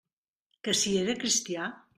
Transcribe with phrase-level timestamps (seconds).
[0.67, 1.73] Que si era cristià?